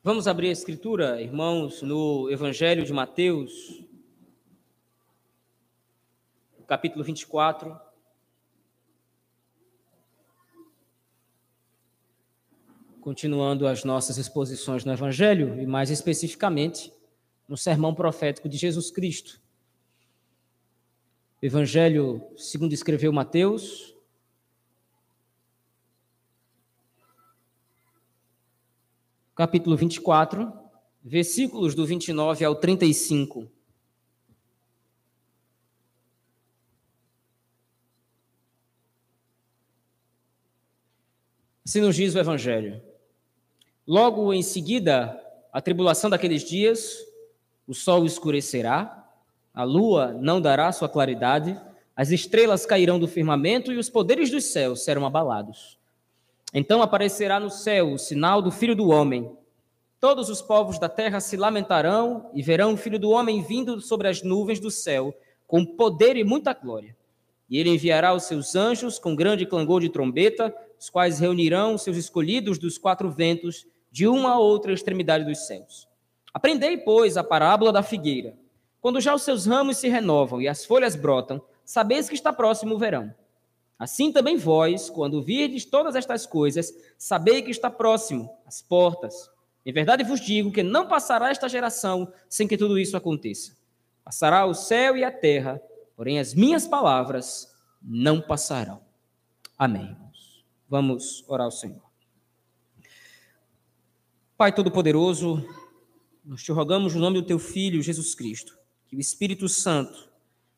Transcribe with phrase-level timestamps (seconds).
[0.00, 3.84] Vamos abrir a escritura, irmãos, no Evangelho de Mateus,
[6.68, 7.76] capítulo 24.
[13.00, 16.92] Continuando as nossas exposições no Evangelho, e mais especificamente
[17.48, 19.40] no sermão profético de Jesus Cristo.
[21.42, 23.97] Evangelho segundo escreveu Mateus,
[29.38, 30.52] capítulo 24,
[31.00, 33.48] versículos do 29 ao 35.
[41.64, 42.82] Assim nos diz o Evangelho.
[43.86, 45.16] Logo em seguida,
[45.52, 46.96] a tribulação daqueles dias,
[47.64, 49.08] o sol escurecerá,
[49.54, 51.56] a lua não dará sua claridade,
[51.94, 55.77] as estrelas cairão do firmamento e os poderes dos céus serão abalados.
[56.52, 59.30] Então aparecerá no céu o sinal do Filho do Homem.
[60.00, 64.08] Todos os povos da terra se lamentarão e verão o Filho do Homem vindo sobre
[64.08, 65.14] as nuvens do céu,
[65.46, 66.96] com poder e muita glória.
[67.50, 71.96] E ele enviará os seus anjos com grande clangor de trombeta, os quais reunirão seus
[71.96, 75.88] escolhidos dos quatro ventos, de uma a outra extremidade dos céus.
[76.32, 78.36] Aprendei, pois, a parábola da figueira.
[78.80, 82.74] Quando já os seus ramos se renovam e as folhas brotam, sabeis que está próximo
[82.74, 83.12] o verão.
[83.78, 89.30] Assim também vós, quando virdes todas estas coisas, sabei que está próximo, as portas.
[89.64, 93.56] Em verdade vos digo que não passará esta geração sem que tudo isso aconteça.
[94.02, 95.60] Passará o céu e a terra,
[95.94, 98.82] porém as minhas palavras não passarão.
[99.56, 99.96] Amém.
[100.68, 101.82] Vamos orar ao Senhor.
[104.36, 105.44] Pai Todo-Poderoso,
[106.24, 110.10] nós te rogamos no nome do teu Filho, Jesus Cristo, que o Espírito Santo,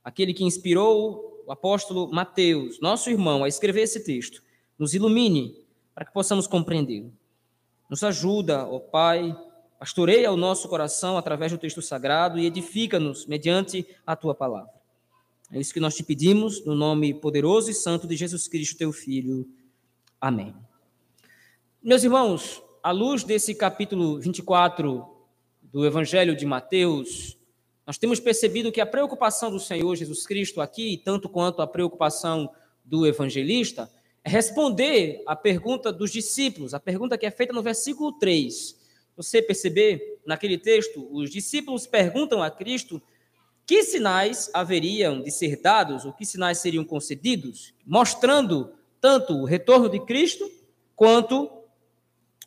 [0.03, 4.43] aquele que inspirou apóstolo Mateus, nosso irmão, a escrever esse texto,
[4.79, 7.13] nos ilumine para que possamos compreendê-lo.
[7.89, 9.37] Nos ajuda, ó Pai,
[9.79, 14.73] pastoreia o nosso coração através do texto sagrado e edifica-nos mediante a tua palavra.
[15.53, 18.93] É isso que nós te pedimos, no nome poderoso e santo de Jesus Cristo, teu
[18.93, 19.49] Filho.
[20.21, 20.55] Amém.
[21.83, 25.05] Meus irmãos, à luz desse capítulo 24
[25.63, 27.37] do Evangelho de Mateus,
[27.91, 32.49] nós temos percebido que a preocupação do Senhor Jesus Cristo aqui, tanto quanto a preocupação
[32.85, 33.91] do evangelista,
[34.23, 38.77] é responder à pergunta dos discípulos, a pergunta que é feita no versículo 3.
[39.17, 43.03] Você perceber, naquele texto, os discípulos perguntam a Cristo
[43.67, 49.89] que sinais haveriam de ser dados, ou que sinais seriam concedidos, mostrando tanto o retorno
[49.89, 50.49] de Cristo
[50.95, 51.51] quanto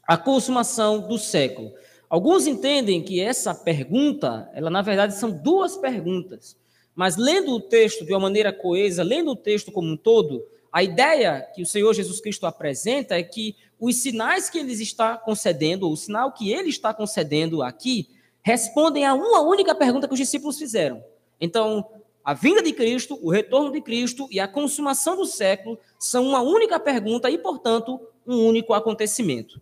[0.08, 1.74] a consumação do século.
[2.14, 6.56] Alguns entendem que essa pergunta, ela na verdade são duas perguntas.
[6.94, 10.84] Mas lendo o texto de uma maneira coesa, lendo o texto como um todo, a
[10.84, 15.90] ideia que o Senhor Jesus Cristo apresenta é que os sinais que ele está concedendo,
[15.90, 18.08] o sinal que ele está concedendo aqui,
[18.44, 21.04] respondem a uma única pergunta que os discípulos fizeram.
[21.42, 21.84] Então,
[22.24, 26.44] a vinda de Cristo, o retorno de Cristo e a consumação do século são uma
[26.44, 29.60] única pergunta e, portanto, um único acontecimento.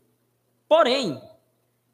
[0.67, 1.17] Porém,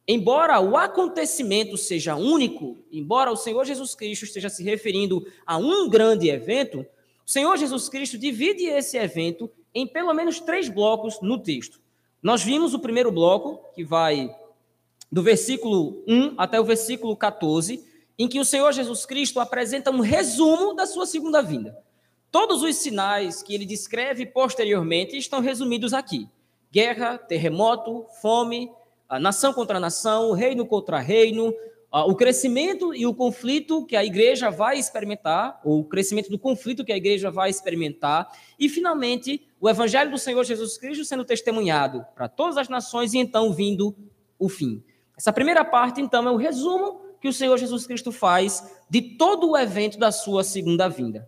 [0.08, 5.90] Embora o acontecimento seja único, embora o Senhor Jesus Cristo esteja se referindo a um
[5.90, 6.86] grande evento,
[7.26, 11.82] o Senhor Jesus Cristo divide esse evento em pelo menos três blocos no texto.
[12.24, 14.34] Nós vimos o primeiro bloco, que vai
[15.12, 17.86] do versículo 1 até o versículo 14,
[18.18, 21.78] em que o Senhor Jesus Cristo apresenta um resumo da sua segunda vinda.
[22.32, 26.30] Todos os sinais que ele descreve posteriormente estão resumidos aqui:
[26.72, 28.72] guerra, terremoto, fome,
[29.08, 31.54] a nação contra nação, reino contra reino,
[31.92, 36.84] o crescimento e o conflito que a igreja vai experimentar, ou o crescimento do conflito
[36.84, 38.30] que a igreja vai experimentar,
[38.60, 43.18] e finalmente o evangelho do Senhor Jesus Cristo sendo testemunhado para todas as nações e
[43.18, 43.96] então vindo
[44.38, 44.84] o fim.
[45.18, 49.50] Essa primeira parte, então, é o resumo que o Senhor Jesus Cristo faz de todo
[49.50, 51.28] o evento da sua segunda vinda.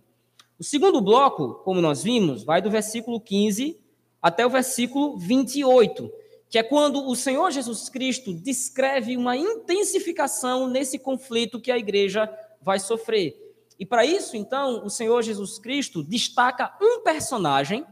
[0.60, 3.80] O segundo bloco, como nós vimos, vai do versículo 15
[4.22, 6.12] até o versículo 28
[6.50, 12.30] que é quando o Senhor Jesus Cristo descreve uma intensificação nesse conflito que a igreja
[12.62, 13.38] vai sofrer.
[13.78, 17.86] E para isso, então, o Senhor Jesus Cristo destaca um personagem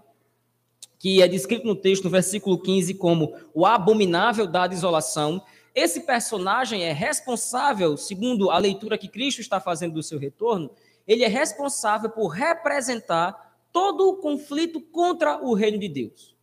[1.00, 5.42] que é descrito no texto, no versículo 15, como o abominável da desolação.
[5.75, 10.71] Esse personagem é responsável, segundo a leitura que Cristo está fazendo do seu retorno,
[11.07, 16.37] ele é responsável por representar todo o conflito contra o reino de Deus.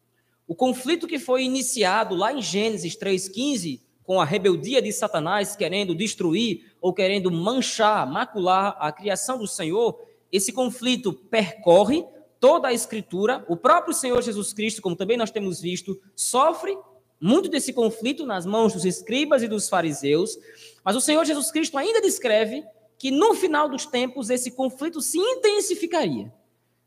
[0.46, 5.94] O conflito que foi iniciado lá em Gênesis 3,15, com a rebeldia de Satanás querendo
[5.94, 9.98] destruir ou querendo manchar, macular a criação do Senhor,
[10.30, 12.04] esse conflito percorre
[12.38, 13.44] toda a Escritura.
[13.48, 16.76] O próprio Senhor Jesus Cristo, como também nós temos visto, sofre
[17.18, 20.36] muito desse conflito nas mãos dos escribas e dos fariseus,
[20.84, 22.62] mas o Senhor Jesus Cristo ainda descreve
[22.98, 26.30] que no final dos tempos esse conflito se intensificaria.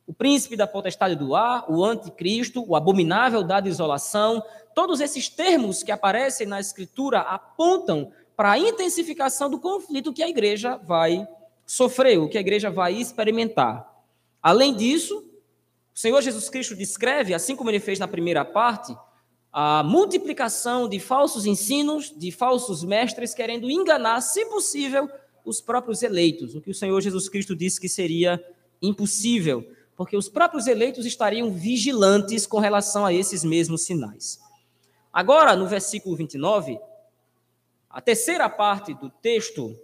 [0.07, 4.41] O príncipe da potestade do ar, o anticristo, o abominável da desolação,
[4.73, 10.29] todos esses termos que aparecem na Escritura apontam para a intensificação do conflito que a
[10.29, 11.27] igreja vai
[11.65, 13.85] sofrer, o que a igreja vai experimentar.
[14.41, 15.25] Além disso,
[15.93, 18.95] o Senhor Jesus Cristo descreve, assim como ele fez na primeira parte,
[19.51, 25.09] a multiplicação de falsos ensinos, de falsos mestres querendo enganar, se possível,
[25.43, 28.41] os próprios eleitos, o que o Senhor Jesus Cristo disse que seria
[28.81, 34.39] impossível, porque os próprios eleitos estariam vigilantes com relação a esses mesmos sinais.
[35.11, 36.79] Agora, no versículo 29,
[37.89, 39.75] a terceira parte do texto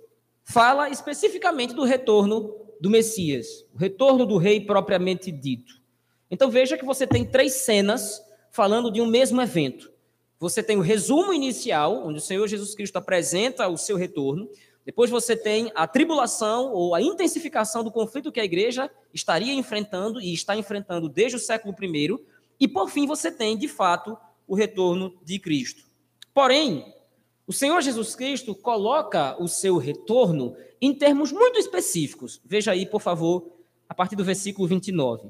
[0.43, 5.81] fala especificamente do retorno do Messias, o retorno do rei propriamente dito.
[6.29, 8.21] Então veja que você tem três cenas
[8.51, 9.91] falando de um mesmo evento.
[10.37, 14.47] Você tem o resumo inicial, onde o Senhor Jesus Cristo apresenta o seu retorno.
[14.85, 20.19] Depois você tem a tribulação ou a intensificação do conflito que a igreja estaria enfrentando
[20.19, 22.17] e está enfrentando desde o século I.
[22.59, 25.83] E por fim você tem, de fato, o retorno de Cristo.
[26.33, 26.93] Porém,
[27.47, 32.41] o Senhor Jesus Cristo coloca o seu retorno em termos muito específicos.
[32.43, 33.51] Veja aí, por favor,
[33.87, 35.29] a partir do versículo 29.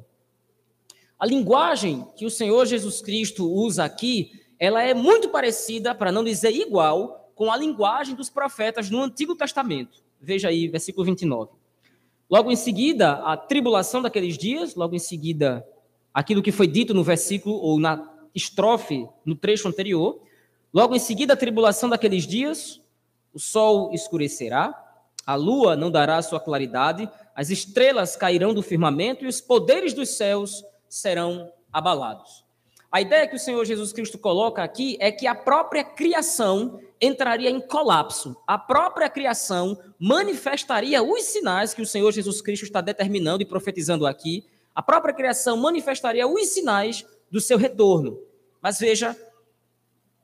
[1.20, 6.24] A linguagem que o Senhor Jesus Cristo usa aqui, ela é muito parecida, para não
[6.24, 10.04] dizer igual, com a linguagem dos profetas no Antigo Testamento.
[10.20, 11.52] Veja aí, versículo 29.
[12.30, 15.66] Logo em seguida, a tribulação daqueles dias, logo em seguida,
[16.14, 20.22] aquilo que foi dito no versículo ou na estrofe, no trecho anterior.
[20.74, 22.82] Logo em seguida, a tribulação daqueles dias,
[23.34, 24.74] o sol escurecerá,
[25.26, 30.10] a lua não dará sua claridade, as estrelas cairão do firmamento e os poderes dos
[30.10, 32.43] céus serão abalados.
[32.94, 37.50] A ideia que o Senhor Jesus Cristo coloca aqui é que a própria criação entraria
[37.50, 38.38] em colapso.
[38.46, 44.06] A própria criação manifestaria os sinais que o Senhor Jesus Cristo está determinando e profetizando
[44.06, 44.46] aqui.
[44.76, 48.20] A própria criação manifestaria os sinais do seu retorno.
[48.62, 49.18] Mas veja,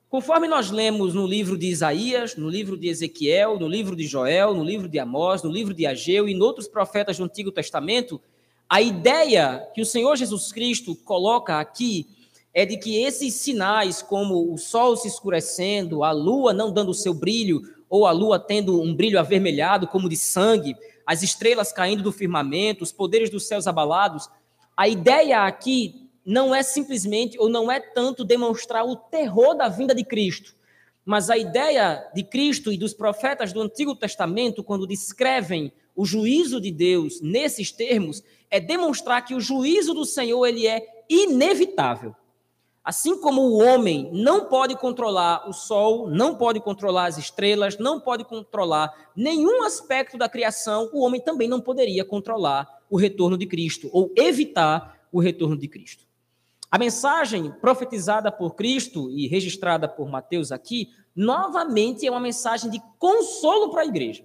[0.08, 4.54] conforme nós lemos no livro de Isaías, no livro de Ezequiel, no livro de Joel,
[4.54, 8.20] no livro de Amós, no livro de Ageu e em outros profetas do Antigo Testamento,
[8.68, 12.06] a ideia que o Senhor Jesus Cristo coloca aqui
[12.52, 16.94] é de que esses sinais, como o sol se escurecendo, a lua não dando o
[16.94, 20.76] seu brilho, ou a lua tendo um brilho avermelhado, como de sangue,
[21.06, 24.28] as estrelas caindo do firmamento, os poderes dos céus abalados,
[24.76, 29.94] a ideia aqui não é simplesmente, ou não é tanto demonstrar o terror da vinda
[29.94, 30.54] de Cristo,
[31.04, 36.60] mas a ideia de Cristo e dos profetas do Antigo Testamento, quando descrevem o juízo
[36.60, 42.14] de Deus nesses termos, é demonstrar que o juízo do Senhor ele é inevitável.
[42.82, 48.00] Assim como o homem não pode controlar o sol, não pode controlar as estrelas, não
[48.00, 53.46] pode controlar nenhum aspecto da criação, o homem também não poderia controlar o retorno de
[53.46, 56.04] Cristo ou evitar o retorno de Cristo.
[56.70, 62.80] A mensagem profetizada por Cristo e registrada por Mateus aqui, novamente é uma mensagem de
[62.98, 64.24] consolo para a igreja.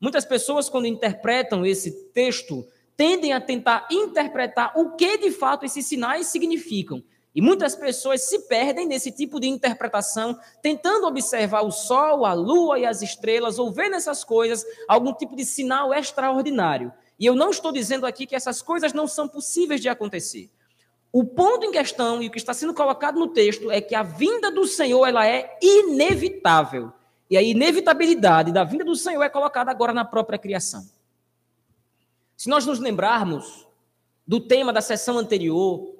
[0.00, 2.64] Muitas pessoas, quando interpretam esse texto,
[2.96, 7.02] tendem a tentar interpretar o que de fato esses sinais significam.
[7.34, 12.78] E muitas pessoas se perdem nesse tipo de interpretação, tentando observar o sol, a lua
[12.78, 16.92] e as estrelas, ou ver nessas coisas algum tipo de sinal extraordinário.
[17.18, 20.50] E eu não estou dizendo aqui que essas coisas não são possíveis de acontecer.
[21.12, 24.02] O ponto em questão e o que está sendo colocado no texto é que a
[24.02, 26.92] vinda do Senhor ela é inevitável.
[27.28, 30.84] E a inevitabilidade da vinda do Senhor é colocada agora na própria criação.
[32.36, 33.68] Se nós nos lembrarmos
[34.26, 35.99] do tema da sessão anterior,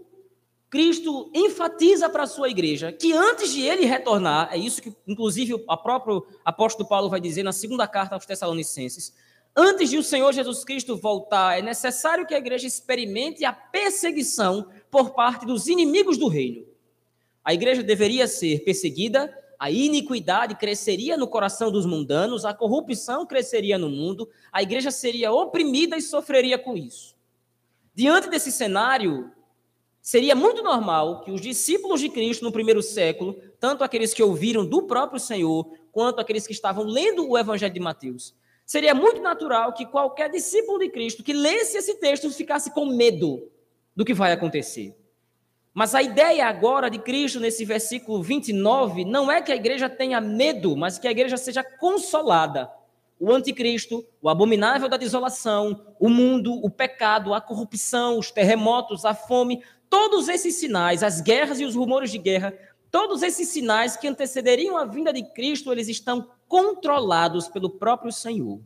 [0.71, 5.55] Cristo enfatiza para a sua igreja que antes de ele retornar, é isso que inclusive
[5.55, 9.13] o próprio apóstolo Paulo vai dizer na segunda carta aos Tessalonicenses,
[9.55, 14.69] antes de o Senhor Jesus Cristo voltar, é necessário que a igreja experimente a perseguição
[14.89, 16.65] por parte dos inimigos do reino.
[17.45, 23.77] A igreja deveria ser perseguida, a iniquidade cresceria no coração dos mundanos, a corrupção cresceria
[23.77, 27.17] no mundo, a igreja seria oprimida e sofreria com isso.
[27.93, 29.33] Diante desse cenário,
[30.03, 34.65] seria muito normal que os discípulos de Cristo no primeiro século, tanto aqueles que ouviram
[34.65, 39.73] do próprio Senhor, quanto aqueles que estavam lendo o Evangelho de Mateus, seria muito natural
[39.73, 43.51] que qualquer discípulo de Cristo que lesse esse texto ficasse com medo
[43.95, 44.97] do que vai acontecer.
[45.73, 50.21] Mas a ideia agora de Cristo nesse versículo 29 não é que a igreja tenha
[50.21, 52.71] medo, mas que a igreja seja consolada.
[53.19, 59.15] O anticristo, o abominável da desolação, o mundo, o pecado, a corrupção, os terremotos, a
[59.15, 62.55] fome, todos esses sinais, as guerras e os rumores de guerra,
[62.91, 68.61] Todos esses sinais que antecederiam a vinda de Cristo, eles estão controlados pelo próprio Senhor.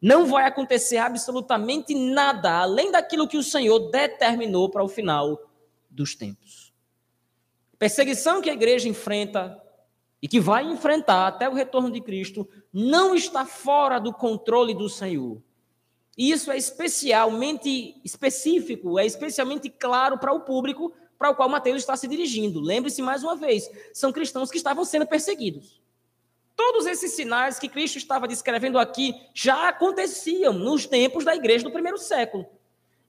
[0.00, 5.38] Não vai acontecer absolutamente nada além daquilo que o Senhor determinou para o final
[5.88, 6.72] dos tempos.
[7.78, 9.60] Perseguição que a igreja enfrenta
[10.20, 14.88] e que vai enfrentar até o retorno de Cristo não está fora do controle do
[14.88, 15.40] Senhor.
[16.16, 20.92] Isso é especialmente específico, é especialmente claro para o público
[21.22, 22.60] para o qual Mateus está se dirigindo.
[22.60, 25.80] Lembre-se mais uma vez, são cristãos que estavam sendo perseguidos.
[26.56, 31.70] Todos esses sinais que Cristo estava descrevendo aqui já aconteciam nos tempos da igreja do
[31.70, 32.44] primeiro século.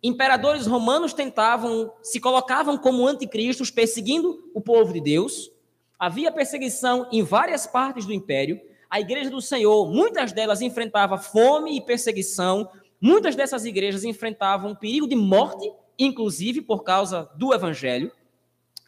[0.01, 5.51] Imperadores romanos tentavam, se colocavam como anticristos, perseguindo o povo de Deus.
[5.97, 8.61] Havia perseguição em várias partes do império.
[8.89, 12.69] A igreja do Senhor, muitas delas enfrentava fome e perseguição.
[13.03, 15.69] Muitas dessas igrejas enfrentavam perigo de morte
[15.99, 18.09] inclusive por causa do evangelho.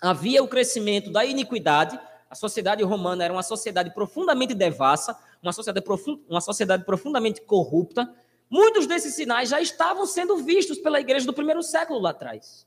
[0.01, 1.99] Havia o crescimento da iniquidade.
[2.29, 8.09] A sociedade romana era uma sociedade profundamente devassa, uma sociedade, profund, uma sociedade profundamente corrupta.
[8.49, 12.65] Muitos desses sinais já estavam sendo vistos pela igreja do primeiro século lá atrás.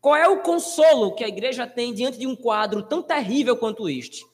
[0.00, 3.88] Qual é o consolo que a igreja tem diante de um quadro tão terrível quanto
[3.88, 4.26] este?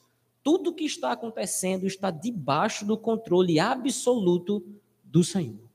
[0.43, 4.65] Tudo que está acontecendo está debaixo do controle absoluto
[5.03, 5.70] do Senhor.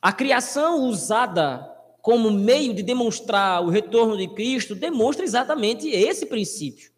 [0.00, 1.72] A criação usada
[2.02, 6.92] como meio de demonstrar o retorno de Cristo demonstra exatamente esse princípio.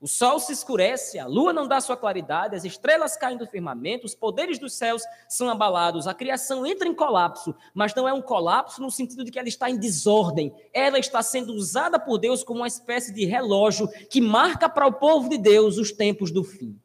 [0.00, 4.04] O sol se escurece, a lua não dá sua claridade, as estrelas caem do firmamento,
[4.04, 8.20] os poderes dos céus são abalados, a criação entra em colapso, mas não é um
[8.20, 10.52] colapso no sentido de que ela está em desordem.
[10.72, 14.92] Ela está sendo usada por Deus como uma espécie de relógio que marca para o
[14.92, 16.76] povo de Deus os tempos do fim.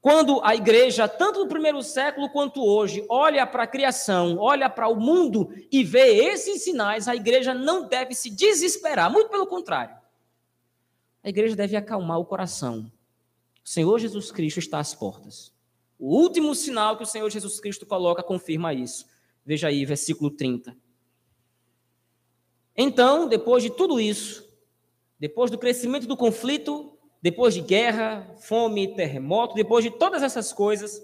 [0.00, 4.88] Quando a igreja, tanto no primeiro século quanto hoje, olha para a criação, olha para
[4.88, 9.94] o mundo e vê esses sinais, a igreja não deve se desesperar, muito pelo contrário.
[11.22, 12.90] A igreja deve acalmar o coração.
[13.62, 15.52] O Senhor Jesus Cristo está às portas.
[15.98, 19.06] O último sinal que o Senhor Jesus Cristo coloca confirma isso.
[19.44, 20.74] Veja aí, versículo 30.
[22.74, 24.48] Então, depois de tudo isso,
[25.18, 31.02] depois do crescimento do conflito, depois de guerra, fome, terremoto, depois de todas essas coisas,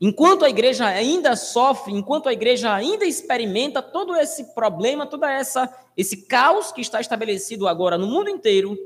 [0.00, 5.70] enquanto a igreja ainda sofre, enquanto a igreja ainda experimenta todo esse problema, toda essa
[5.94, 8.78] esse caos que está estabelecido agora no mundo inteiro,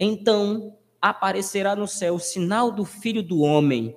[0.00, 3.94] então aparecerá no céu o sinal do Filho do homem.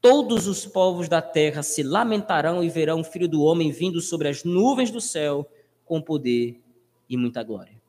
[0.00, 4.28] Todos os povos da terra se lamentarão e verão o Filho do homem vindo sobre
[4.28, 5.50] as nuvens do céu
[5.84, 6.60] com poder
[7.08, 7.79] e muita glória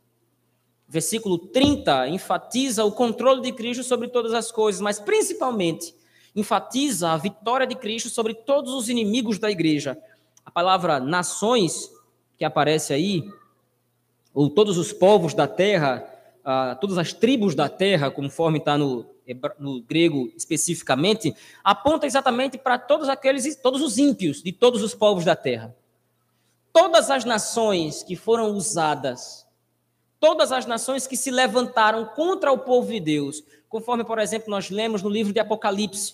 [0.91, 5.95] versículo 30 enfatiza o controle de Cristo sobre todas as coisas, mas principalmente
[6.35, 9.97] enfatiza a vitória de Cristo sobre todos os inimigos da igreja.
[10.45, 11.89] A palavra nações,
[12.37, 13.23] que aparece aí,
[14.33, 16.05] ou todos os povos da terra,
[16.39, 19.05] uh, todas as tribos da terra, conforme está no,
[19.57, 21.33] no grego especificamente,
[21.63, 25.73] aponta exatamente para todos aqueles, todos os ímpios de todos os povos da terra.
[26.73, 29.49] Todas as nações que foram usadas
[30.21, 34.69] todas as nações que se levantaram contra o povo de Deus, conforme, por exemplo, nós
[34.69, 36.13] lemos no livro de Apocalipse,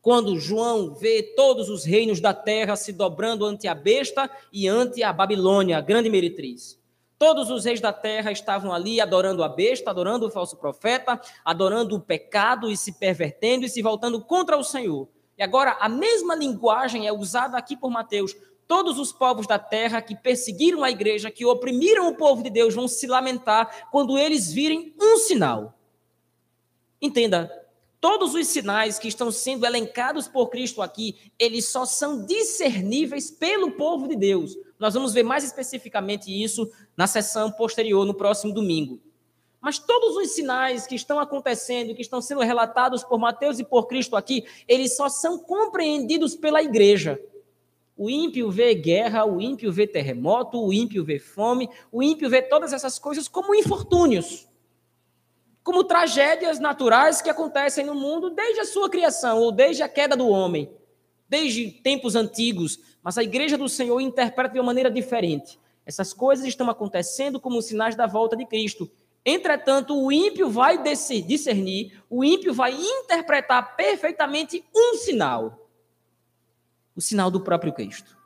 [0.00, 5.02] quando João vê todos os reinos da terra se dobrando ante a besta e ante
[5.02, 6.78] a Babilônia, a grande meretriz.
[7.18, 11.96] Todos os reis da terra estavam ali adorando a besta, adorando o falso profeta, adorando
[11.96, 15.08] o pecado e se pervertendo e se voltando contra o Senhor.
[15.36, 18.34] E agora a mesma linguagem é usada aqui por Mateus
[18.68, 22.74] Todos os povos da terra que perseguiram a igreja, que oprimiram o povo de Deus,
[22.74, 25.78] vão se lamentar quando eles virem um sinal.
[27.00, 27.50] Entenda,
[27.98, 33.72] todos os sinais que estão sendo elencados por Cristo aqui, eles só são discerníveis pelo
[33.72, 34.54] povo de Deus.
[34.78, 39.00] Nós vamos ver mais especificamente isso na sessão posterior, no próximo domingo.
[39.60, 43.86] Mas todos os sinais que estão acontecendo, que estão sendo relatados por Mateus e por
[43.86, 47.18] Cristo aqui, eles só são compreendidos pela igreja.
[47.98, 52.40] O ímpio vê guerra, o ímpio vê terremoto, o ímpio vê fome, o ímpio vê
[52.40, 54.46] todas essas coisas como infortúnios,
[55.64, 60.16] como tragédias naturais que acontecem no mundo desde a sua criação ou desde a queda
[60.16, 60.70] do homem,
[61.28, 62.78] desde tempos antigos.
[63.02, 65.58] Mas a igreja do Senhor interpreta de uma maneira diferente.
[65.84, 68.88] Essas coisas estão acontecendo como sinais da volta de Cristo.
[69.24, 75.67] Entretanto, o ímpio vai discernir, o ímpio vai interpretar perfeitamente um sinal
[76.98, 78.18] o sinal do próprio Cristo.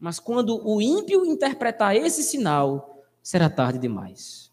[0.00, 4.50] Mas quando o ímpio interpretar esse sinal, será tarde demais.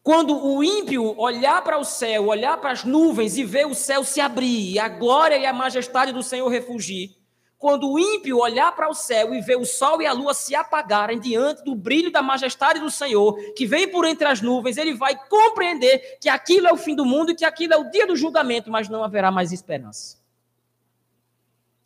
[0.00, 4.04] Quando o ímpio olhar para o céu, olhar para as nuvens e ver o céu
[4.04, 7.16] se abrir, e a glória e a majestade do Senhor refugir,
[7.58, 10.54] quando o ímpio olhar para o céu e ver o sol e a lua se
[10.54, 14.94] apagarem diante do brilho da majestade do Senhor, que vem por entre as nuvens, ele
[14.94, 18.06] vai compreender que aquilo é o fim do mundo e que aquilo é o dia
[18.06, 20.21] do julgamento, mas não haverá mais esperança.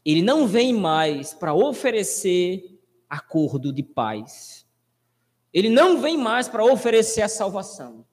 [0.07, 2.79] Ele não vem mais para oferecer
[3.11, 4.65] acordo de paz.
[5.53, 8.07] Ele não vem mais para oferecer a salvação.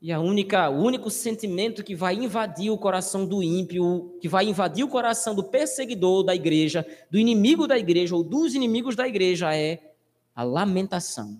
[0.00, 4.46] E a única, o único sentimento que vai invadir o coração do ímpio, que vai
[4.46, 9.06] invadir o coração do perseguidor da igreja, do inimigo da igreja ou dos inimigos da
[9.06, 9.92] igreja é
[10.34, 11.38] a lamentação.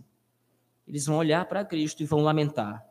[0.87, 2.87] Eles vão olhar para Cristo e vão lamentar.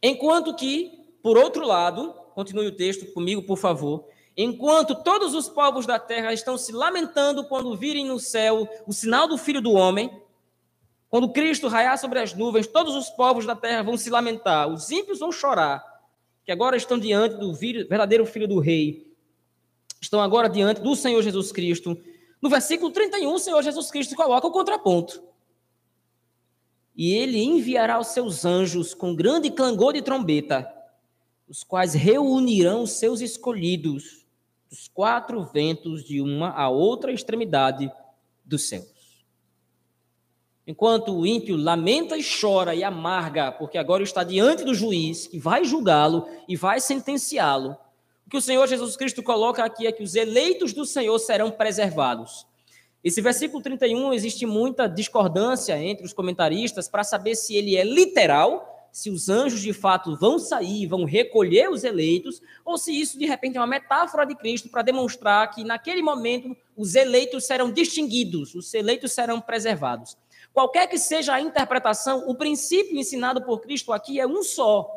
[0.00, 0.92] Enquanto que,
[1.24, 4.06] por outro lado, continue o texto comigo, por favor.
[4.40, 9.26] Enquanto todos os povos da terra estão se lamentando quando virem no céu o sinal
[9.26, 10.16] do Filho do Homem,
[11.10, 14.92] quando Cristo raiar sobre as nuvens, todos os povos da terra vão se lamentar, os
[14.92, 15.82] ímpios vão chorar,
[16.44, 19.12] que agora estão diante do verdadeiro Filho do Rei,
[20.00, 22.00] estão agora diante do Senhor Jesus Cristo.
[22.40, 25.20] No versículo 31, o Senhor Jesus Cristo coloca o contraponto.
[26.94, 30.72] E ele enviará os seus anjos com grande clangor de trombeta,
[31.48, 34.27] os quais reunirão os seus escolhidos
[34.70, 37.90] dos quatro ventos de uma a outra extremidade
[38.44, 38.84] do céu.
[40.66, 45.38] Enquanto o ímpio lamenta e chora e amarga, porque agora está diante do juiz que
[45.38, 47.76] vai julgá-lo e vai sentenciá-lo.
[48.26, 51.50] O que o Senhor Jesus Cristo coloca aqui é que os eleitos do Senhor serão
[51.50, 52.46] preservados.
[53.02, 58.77] Esse versículo 31 existe muita discordância entre os comentaristas para saber se ele é literal,
[58.92, 63.26] se os anjos de fato vão sair, vão recolher os eleitos, ou se isso de
[63.26, 68.54] repente é uma metáfora de Cristo para demonstrar que naquele momento os eleitos serão distinguidos,
[68.54, 70.16] os eleitos serão preservados.
[70.52, 74.90] Qualquer que seja a interpretação, o princípio ensinado por Cristo aqui é um só.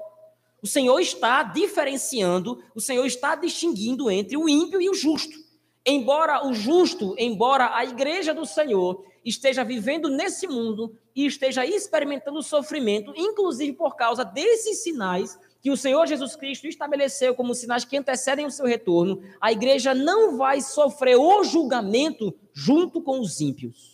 [0.62, 5.38] O Senhor está diferenciando, o Senhor está distinguindo entre o ímpio e o justo.
[5.86, 12.42] Embora o justo, embora a igreja do Senhor esteja vivendo nesse mundo e esteja experimentando
[12.42, 17.96] sofrimento, inclusive por causa desses sinais que o Senhor Jesus Cristo estabeleceu como sinais que
[17.96, 23.92] antecedem o seu retorno, a igreja não vai sofrer o julgamento junto com os ímpios.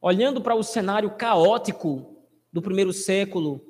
[0.00, 2.16] olhando para o cenário caótico
[2.52, 3.60] do primeiro século,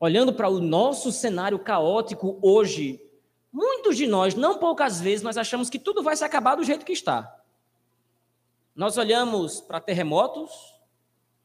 [0.00, 3.00] olhando para o nosso cenário caótico hoje,
[3.56, 6.84] muitos de nós, não poucas vezes, nós achamos que tudo vai se acabar do jeito
[6.84, 7.40] que está.
[8.74, 10.50] Nós olhamos para terremotos,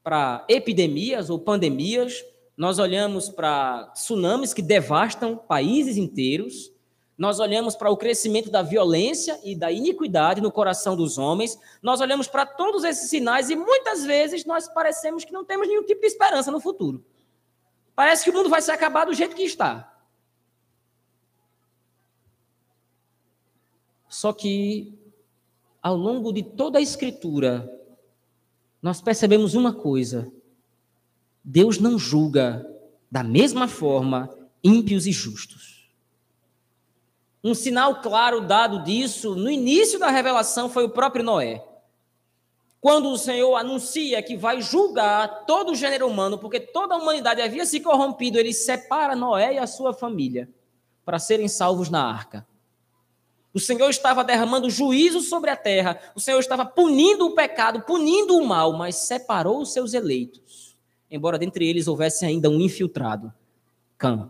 [0.04, 2.22] para epidemias ou pandemias,
[2.58, 6.74] nós olhamos para tsunamis que devastam países inteiros,
[7.18, 12.02] nós olhamos para o crescimento da violência e da iniquidade no coração dos homens, nós
[12.02, 16.02] olhamos para todos esses sinais e muitas vezes nós parecemos que não temos nenhum tipo
[16.02, 17.06] de esperança no futuro.
[17.96, 19.91] Parece que o mundo vai se acabar do jeito que está.
[24.22, 24.94] Só que,
[25.82, 27.68] ao longo de toda a Escritura,
[28.80, 30.32] nós percebemos uma coisa:
[31.44, 32.64] Deus não julga
[33.10, 34.30] da mesma forma
[34.64, 35.90] ímpios e justos.
[37.44, 41.66] Um sinal claro dado disso no início da revelação foi o próprio Noé.
[42.80, 47.42] Quando o Senhor anuncia que vai julgar todo o gênero humano, porque toda a humanidade
[47.42, 50.48] havia se corrompido, ele separa Noé e a sua família
[51.04, 52.46] para serem salvos na arca.
[53.54, 58.38] O Senhor estava derramando juízo sobre a terra, o Senhor estava punindo o pecado, punindo
[58.38, 60.78] o mal, mas separou os seus eleitos,
[61.10, 63.34] embora dentre eles houvesse ainda um infiltrado,
[63.98, 64.30] Cã.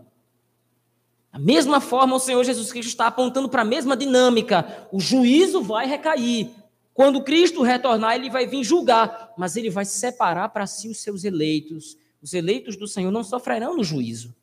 [1.32, 4.88] Da mesma forma, o Senhor Jesus Cristo está apontando para a mesma dinâmica.
[4.92, 6.50] O juízo vai recair.
[6.94, 11.24] Quando Cristo retornar, ele vai vir julgar, mas ele vai separar para si os seus
[11.24, 11.98] eleitos.
[12.22, 14.36] Os eleitos do Senhor não sofrerão no juízo.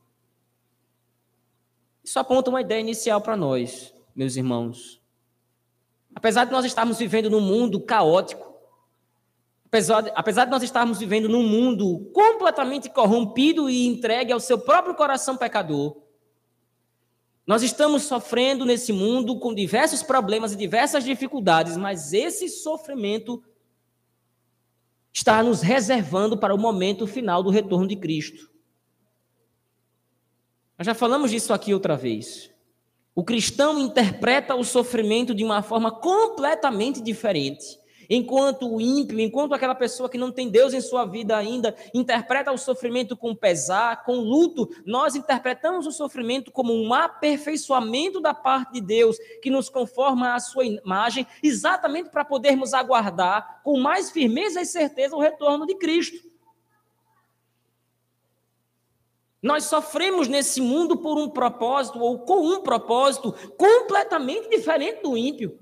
[2.02, 5.00] Isso aponta uma ideia inicial para nós, meus irmãos.
[6.12, 8.52] Apesar de nós estarmos vivendo num mundo caótico,
[9.64, 14.58] apesar de, apesar de nós estarmos vivendo num mundo completamente corrompido e entregue ao seu
[14.58, 16.02] próprio coração pecador,
[17.46, 23.40] nós estamos sofrendo nesse mundo com diversos problemas e diversas dificuldades, mas esse sofrimento
[25.12, 28.50] está nos reservando para o momento final do retorno de Cristo.
[30.76, 32.57] Nós já falamos disso aqui outra vez.
[33.18, 37.76] O cristão interpreta o sofrimento de uma forma completamente diferente.
[38.08, 42.52] Enquanto o ímpio, enquanto aquela pessoa que não tem Deus em sua vida ainda, interpreta
[42.52, 48.74] o sofrimento com pesar, com luto, nós interpretamos o sofrimento como um aperfeiçoamento da parte
[48.74, 54.60] de Deus, que nos conforma à sua imagem, exatamente para podermos aguardar com mais firmeza
[54.60, 56.27] e certeza o retorno de Cristo.
[59.48, 65.58] Nós sofremos nesse mundo por um propósito ou com um propósito completamente diferente do ímpio.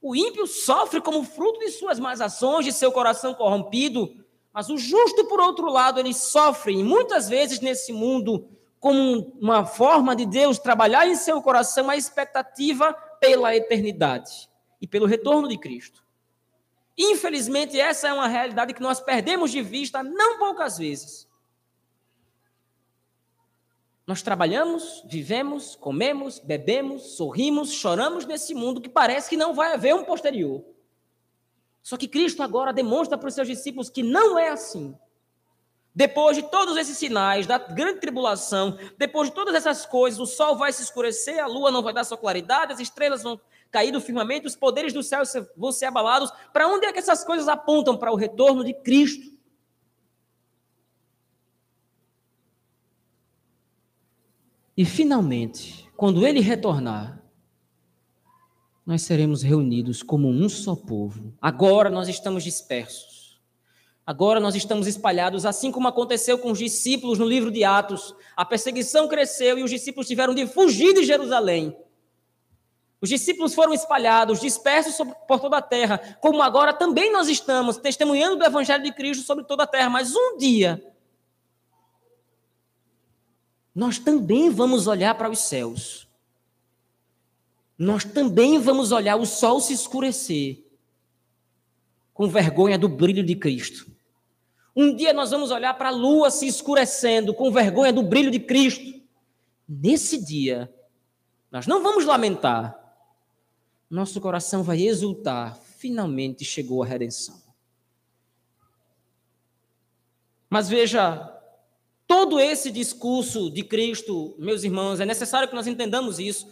[0.00, 4.78] O ímpio sofre como fruto de suas más ações, de seu coração corrompido, mas o
[4.78, 10.24] justo, por outro lado, ele sofre, e muitas vezes nesse mundo, como uma forma de
[10.24, 14.48] Deus trabalhar em seu coração a expectativa pela eternidade
[14.80, 16.02] e pelo retorno de Cristo.
[16.96, 21.28] Infelizmente, essa é uma realidade que nós perdemos de vista não poucas vezes.
[24.10, 29.94] Nós trabalhamos, vivemos, comemos, bebemos, sorrimos, choramos nesse mundo que parece que não vai haver
[29.94, 30.64] um posterior.
[31.80, 34.98] Só que Cristo agora demonstra para os seus discípulos que não é assim.
[35.94, 40.56] Depois de todos esses sinais, da grande tribulação, depois de todas essas coisas, o sol
[40.56, 44.00] vai se escurecer, a lua não vai dar sua claridade, as estrelas vão cair do
[44.00, 45.22] firmamento, os poderes do céu
[45.56, 46.32] vão ser abalados.
[46.52, 47.96] Para onde é que essas coisas apontam?
[47.96, 49.38] Para o retorno de Cristo.
[54.80, 57.22] E finalmente, quando ele retornar,
[58.86, 61.34] nós seremos reunidos como um só povo.
[61.38, 63.38] Agora nós estamos dispersos.
[64.06, 68.14] Agora nós estamos espalhados, assim como aconteceu com os discípulos no livro de Atos.
[68.34, 71.76] A perseguição cresceu e os discípulos tiveram de fugir de Jerusalém.
[73.02, 74.96] Os discípulos foram espalhados, dispersos
[75.28, 79.44] por toda a terra, como agora também nós estamos, testemunhando do Evangelho de Cristo sobre
[79.44, 79.90] toda a terra.
[79.90, 80.82] Mas um dia,
[83.80, 86.06] nós também vamos olhar para os céus.
[87.78, 90.62] Nós também vamos olhar o sol se escurecer,
[92.12, 93.90] com vergonha do brilho de Cristo.
[94.76, 98.38] Um dia nós vamos olhar para a lua se escurecendo com vergonha do brilho de
[98.38, 99.00] Cristo.
[99.66, 100.70] Nesse dia,
[101.50, 102.78] nós não vamos lamentar.
[103.88, 105.56] Nosso coração vai exultar.
[105.78, 107.40] Finalmente chegou a redenção.
[110.50, 111.39] Mas veja,
[112.10, 116.48] todo esse discurso de Cristo, meus irmãos, é necessário que nós entendamos isso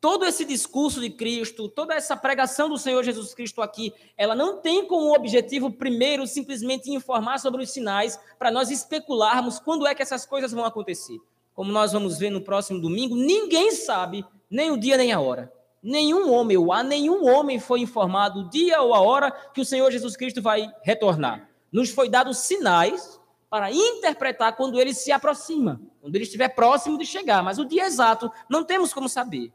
[0.00, 4.56] todo esse discurso de Cristo, toda essa pregação do Senhor Jesus Cristo aqui, ela não
[4.56, 10.02] tem como objetivo, primeiro, simplesmente informar sobre os sinais, para nós especularmos quando é que
[10.02, 11.20] essas coisas vão acontecer.
[11.54, 15.52] Como nós vamos ver no próximo domingo, ninguém sabe nem o dia nem a hora.
[15.80, 19.64] Nenhum homem, ou a nenhum homem foi informado o dia ou a hora que o
[19.64, 21.48] Senhor Jesus Cristo vai retornar.
[21.70, 23.20] Nos foi dado sinais
[23.52, 27.84] para interpretar quando ele se aproxima, quando ele estiver próximo de chegar, mas o dia
[27.84, 29.52] exato não temos como saber.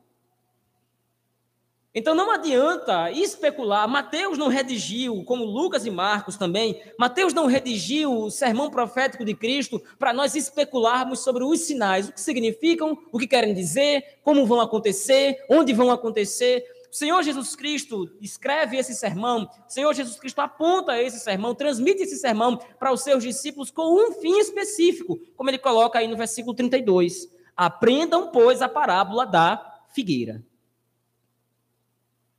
[1.95, 3.87] Então não adianta especular.
[3.87, 9.33] Mateus não redigiu, como Lucas e Marcos também, Mateus não redigiu o sermão profético de
[9.33, 14.45] Cristo para nós especularmos sobre os sinais, o que significam, o que querem dizer, como
[14.45, 16.63] vão acontecer, onde vão acontecer.
[16.91, 22.57] Senhor Jesus Cristo escreve esse sermão, Senhor Jesus Cristo aponta esse sermão, transmite esse sermão
[22.79, 27.27] para os seus discípulos com um fim específico, como ele coloca aí no versículo 32.
[27.55, 30.43] Aprendam, pois, a parábola da figueira.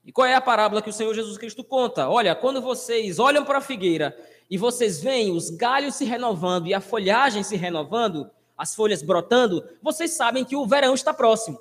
[0.05, 2.09] E qual é a parábola que o Senhor Jesus Cristo conta?
[2.09, 4.17] Olha, quando vocês olham para a figueira
[4.49, 9.63] e vocês veem os galhos se renovando e a folhagem se renovando, as folhas brotando,
[9.83, 11.61] vocês sabem que o verão está próximo.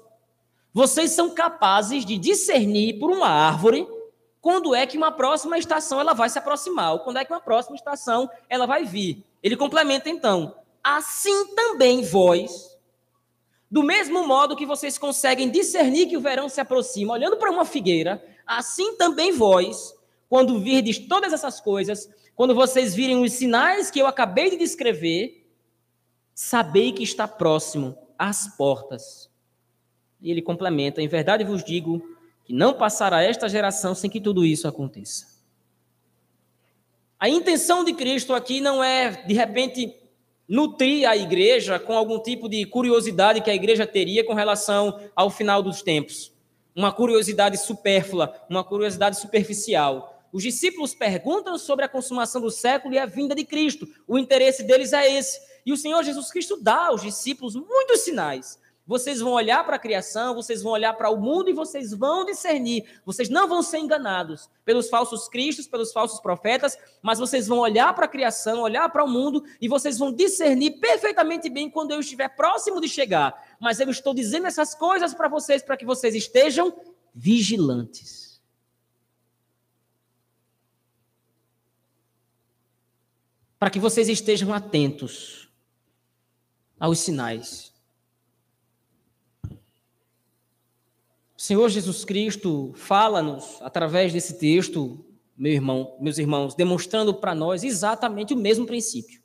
[0.73, 3.88] Vocês são capazes de discernir por uma árvore
[4.39, 7.41] quando é que uma próxima estação ela vai se aproximar, ou quando é que uma
[7.41, 9.23] próxima estação ela vai vir.
[9.43, 12.77] Ele complementa então: assim também vós,
[13.69, 17.65] do mesmo modo que vocês conseguem discernir que o verão se aproxima, olhando para uma
[17.65, 19.93] figueira, assim também vós,
[20.30, 25.45] quando virdes todas essas coisas, quando vocês virem os sinais que eu acabei de descrever,
[26.34, 29.30] sabei que está próximo às portas.
[30.21, 32.01] E ele complementa: Em verdade vos digo
[32.45, 35.25] que não passará esta geração sem que tudo isso aconteça.
[37.19, 39.93] A intenção de Cristo aqui não é, de repente,
[40.47, 45.30] nutrir a igreja com algum tipo de curiosidade que a igreja teria com relação ao
[45.30, 46.32] final dos tempos
[46.77, 50.23] uma curiosidade supérflua, uma curiosidade superficial.
[50.32, 53.88] Os discípulos perguntam sobre a consumação do século e a vinda de Cristo.
[54.08, 55.39] O interesse deles é esse.
[55.65, 58.60] E o Senhor Jesus Cristo dá aos discípulos muitos sinais.
[58.88, 62.23] Vocês vão olhar para a criação, vocês vão olhar para o mundo e vocês vão
[62.23, 62.86] discernir.
[63.06, 67.93] Vocês não vão ser enganados pelos falsos cristos, pelos falsos profetas, mas vocês vão olhar
[67.93, 72.00] para a criação, olhar para o mundo e vocês vão discernir perfeitamente bem quando eu
[72.00, 73.58] estiver próximo de chegar.
[73.60, 76.73] Mas eu estou dizendo essas coisas para vocês para que vocês estejam
[77.13, 78.41] vigilantes.
[83.60, 85.52] Para que vocês estejam atentos
[86.80, 87.77] aos sinais.
[91.48, 95.06] Senhor Jesus Cristo fala-nos através desse texto,
[95.38, 99.24] meu irmão, meus irmãos, demonstrando para nós exatamente o mesmo princípio.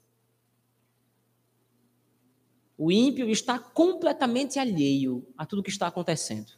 [2.78, 6.52] O ímpio está completamente alheio a tudo que está acontecendo.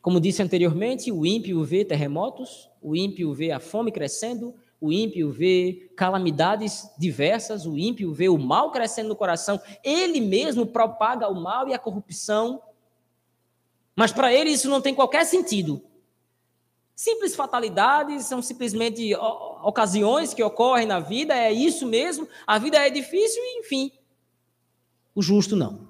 [0.00, 5.32] Como disse anteriormente, o ímpio vê terremotos, o ímpio vê a fome crescendo, o ímpio
[5.32, 11.42] vê calamidades diversas, o ímpio vê o mal crescendo no coração, ele mesmo propaga o
[11.42, 12.62] mal e a corrupção,
[13.94, 15.82] mas para ele isso não tem qualquer sentido.
[16.94, 19.14] Simples fatalidades, são simplesmente
[19.62, 23.92] ocasiões que ocorrem na vida, é isso mesmo, a vida é difícil e enfim.
[25.14, 25.88] O justo não.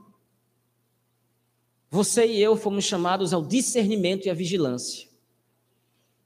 [1.90, 5.08] Você e eu fomos chamados ao discernimento e à vigilância.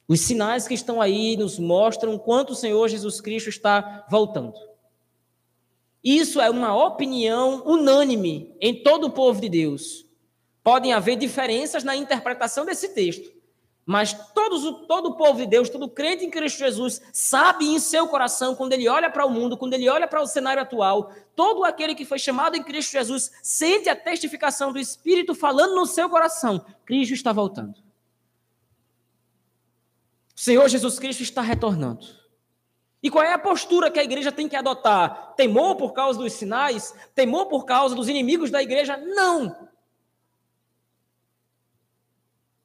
[0.06, 4.52] Os sinais que estão aí nos mostram quanto o Senhor Jesus Cristo está voltando.
[6.02, 10.04] Isso é uma opinião unânime em todo o povo de Deus.
[10.64, 13.30] Podem haver diferenças na interpretação desse texto,
[13.86, 18.08] mas todos, todo o povo de Deus, todo crente em Cristo Jesus, sabe em seu
[18.08, 21.64] coração, quando ele olha para o mundo, quando ele olha para o cenário atual, todo
[21.64, 26.08] aquele que foi chamado em Cristo Jesus sente a testificação do Espírito falando no seu
[26.08, 27.74] coração: Cristo está voltando.
[30.34, 32.06] O Senhor Jesus Cristo está retornando.
[33.02, 35.34] E qual é a postura que a igreja tem que adotar?
[35.36, 36.94] Temor por causa dos sinais?
[37.14, 38.96] Temor por causa dos inimigos da igreja?
[38.96, 39.68] Não!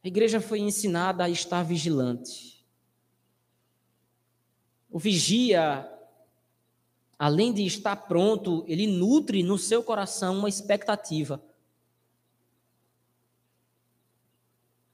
[0.03, 2.65] A igreja foi ensinada a estar vigilante.
[4.89, 5.89] O vigia,
[7.17, 11.43] além de estar pronto, ele nutre no seu coração uma expectativa.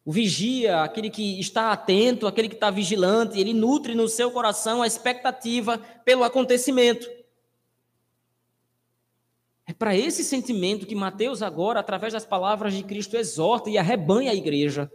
[0.03, 4.81] O vigia, aquele que está atento, aquele que está vigilante, ele nutre no seu coração
[4.81, 7.07] a expectativa pelo acontecimento.
[9.77, 14.35] Para esse sentimento que Mateus, agora, através das palavras de Cristo, exorta e arrebanha a
[14.35, 14.91] igreja.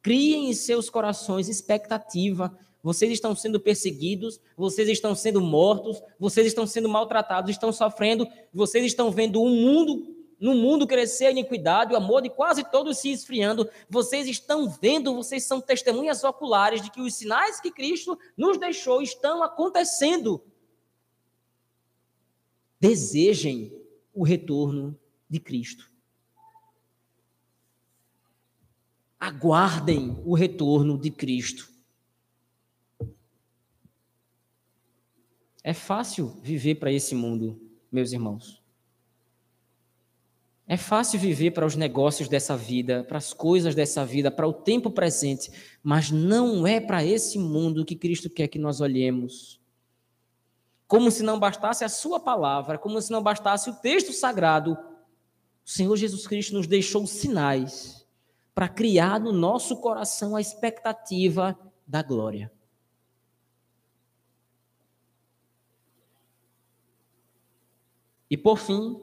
[0.00, 2.56] Criem em seus corações expectativa.
[2.82, 8.84] Vocês estão sendo perseguidos, vocês estão sendo mortos, vocês estão sendo maltratados, estão sofrendo, vocês
[8.84, 13.10] estão vendo um mundo no mundo crescer a iniquidade, o amor de quase todos se
[13.10, 13.68] esfriando.
[13.88, 19.00] Vocês estão vendo, vocês são testemunhas oculares de que os sinais que Cristo nos deixou
[19.00, 20.44] estão acontecendo.
[22.78, 23.83] Desejem
[24.14, 24.98] o retorno
[25.28, 25.90] de Cristo.
[29.18, 31.68] Aguardem o retorno de Cristo.
[35.62, 38.62] É fácil viver para esse mundo, meus irmãos.
[40.66, 44.52] É fácil viver para os negócios dessa vida, para as coisas dessa vida, para o
[44.52, 45.50] tempo presente,
[45.82, 49.60] mas não é para esse mundo que Cristo quer que nós olhemos.
[50.94, 54.78] Como se não bastasse a Sua palavra, como se não bastasse o texto sagrado,
[55.66, 58.06] o Senhor Jesus Cristo nos deixou sinais
[58.54, 62.52] para criar no nosso coração a expectativa da glória.
[68.30, 69.02] E por fim,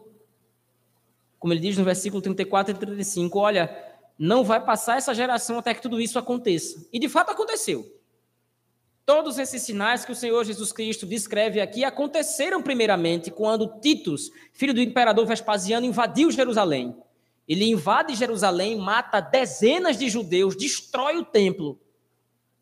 [1.37, 5.73] como ele diz no versículo 34 e 35, olha, não vai passar essa geração até
[5.73, 6.87] que tudo isso aconteça.
[6.93, 8.00] E de fato aconteceu.
[9.11, 14.73] Todos esses sinais que o Senhor Jesus Cristo descreve aqui aconteceram primeiramente quando Titus, filho
[14.73, 16.95] do imperador Vespasiano, invadiu Jerusalém.
[17.45, 21.77] Ele invade Jerusalém, mata dezenas de judeus, destrói o templo.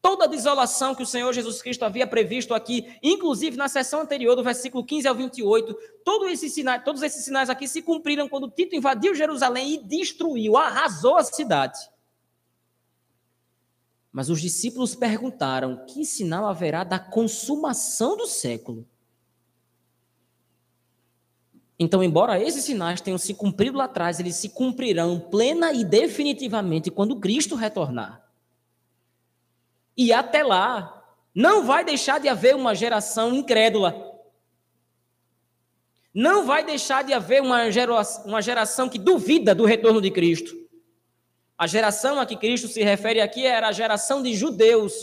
[0.02, 4.36] Toda a desolação que o Senhor Jesus Cristo havia previsto aqui, inclusive na sessão anterior,
[4.36, 8.50] do versículo 15 ao 28, todos esses sinais, todos esses sinais aqui se cumpriram quando
[8.50, 11.78] Tito invadiu Jerusalém e destruiu, arrasou a cidade.
[14.12, 18.88] Mas os discípulos perguntaram: que sinal haverá da consumação do século?
[21.82, 26.91] Então, embora esses sinais tenham se cumprido lá atrás, eles se cumprirão plena e definitivamente
[26.91, 28.28] quando Cristo retornar.
[29.95, 31.00] E até lá,
[31.34, 34.10] não vai deixar de haver uma geração incrédula.
[36.13, 37.72] Não vai deixar de haver uma,
[38.41, 40.54] geração, que duvida do retorno de Cristo.
[41.60, 44.93] A geração a que Cristo se refere aqui era a geração de judeus,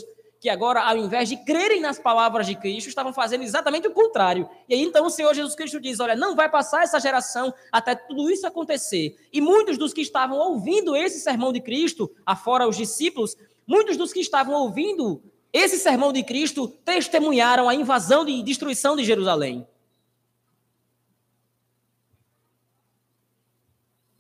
[0.41, 4.49] que agora, ao invés de crerem nas palavras de Cristo, estavam fazendo exatamente o contrário.
[4.69, 7.95] E aí então o Senhor Jesus Cristo diz: Olha, não vai passar essa geração até
[7.95, 9.15] tudo isso acontecer.
[9.33, 14.13] E muitos dos que estavam ouvindo esse sermão de Cristo, afora os discípulos, Muitos dos
[14.13, 15.21] que estavam ouvindo
[15.53, 19.67] esse sermão de Cristo testemunharam a invasão e destruição de Jerusalém.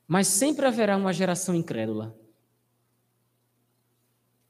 [0.09, 2.17] Mas sempre haverá uma geração incrédula.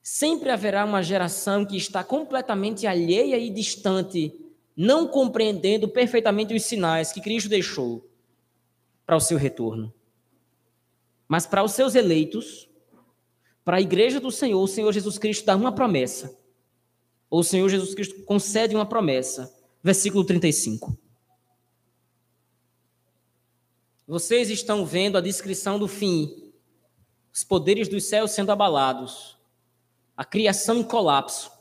[0.08, 4.32] Sempre haverá uma geração que está completamente alheia e distante,
[4.76, 8.08] não compreendendo perfeitamente os sinais que Cristo deixou
[9.04, 9.92] para o seu retorno.
[11.26, 12.68] Mas para os seus eleitos,
[13.64, 16.38] para a igreja do Senhor, o Senhor Jesus Cristo dá uma promessa.
[17.28, 19.52] O Senhor Jesus Cristo concede uma promessa.
[19.82, 20.96] Versículo 35.
[24.06, 26.52] Vocês estão vendo a descrição do fim,
[27.34, 29.35] os poderes dos céus sendo abalados,
[30.16, 31.52] a criação em colapso,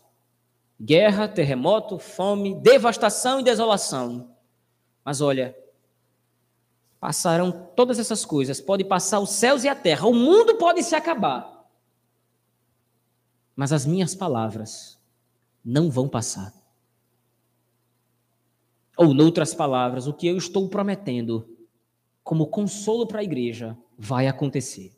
[0.80, 4.36] guerra, terremoto, fome, devastação e desolação.
[5.04, 5.56] Mas olha,
[7.00, 10.96] passarão todas essas coisas, pode passar os céus e a terra, o mundo pode se
[10.96, 11.68] acabar.
[13.56, 15.00] Mas as minhas palavras
[15.64, 16.54] não vão passar.
[18.98, 21.50] Ou, noutras palavras, o que eu estou prometendo
[22.24, 24.96] como consolo para a igreja vai acontecer.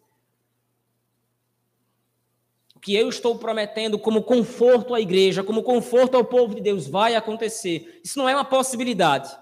[2.78, 6.86] O que eu estou prometendo como conforto à igreja, como conforto ao povo de Deus,
[6.86, 8.00] vai acontecer.
[8.04, 9.36] Isso não é uma possibilidade.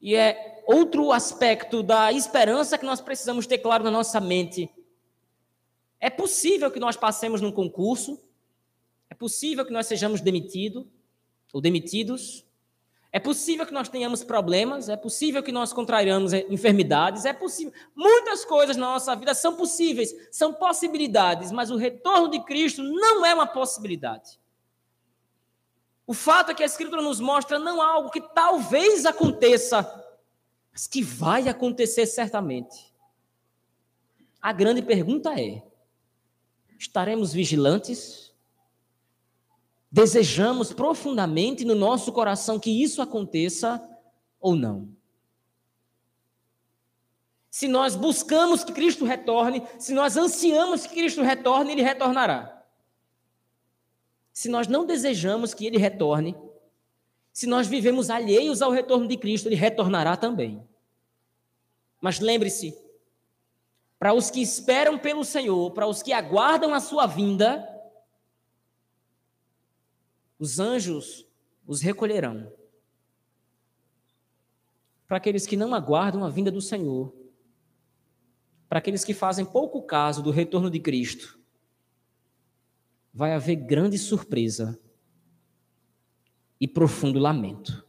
[0.00, 4.68] E é outro aspecto da esperança que nós precisamos ter claro na nossa mente.
[6.00, 8.20] É possível que nós passemos num concurso,
[9.08, 10.84] é possível que nós sejamos demitidos
[11.52, 12.44] ou demitidos,
[13.12, 17.70] é possível que nós tenhamos problemas, é possível que nós contrariamos enfermidades, é possível.
[17.94, 23.24] Muitas coisas na nossa vida são possíveis, são possibilidades, mas o retorno de Cristo não
[23.26, 24.40] é uma possibilidade.
[26.06, 29.82] O fato é que a Escritura nos mostra não algo que talvez aconteça,
[30.72, 32.94] mas que vai acontecer certamente.
[34.40, 35.62] A grande pergunta é:
[36.78, 38.31] estaremos vigilantes?
[39.92, 43.80] Desejamos profundamente no nosso coração que isso aconteça
[44.40, 44.88] ou não?
[47.50, 52.62] Se nós buscamos que Cristo retorne, se nós ansiamos que Cristo retorne, ele retornará
[54.32, 56.34] se nós não desejamos que ele retorne,
[57.32, 60.66] se nós vivemos alheios ao retorno de Cristo, ele retornará também.
[62.00, 62.76] Mas lembre-se,
[63.98, 67.71] para os que esperam pelo Senhor, para os que aguardam a sua vinda,
[70.42, 71.24] os anjos
[71.64, 72.52] os recolherão.
[75.06, 77.14] Para aqueles que não aguardam a vinda do Senhor,
[78.68, 81.38] para aqueles que fazem pouco caso do retorno de Cristo,
[83.14, 84.76] vai haver grande surpresa
[86.60, 87.86] e profundo lamento.